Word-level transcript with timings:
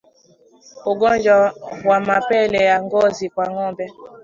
Ugonjwa 0.91 1.37
wa 1.89 1.97
mapele 2.07 2.59
ya 2.69 2.77
ngozi 2.85 3.25
kwa 3.33 3.45
ngombe 3.53 3.85